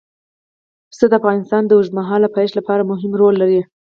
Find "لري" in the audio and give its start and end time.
3.41-3.61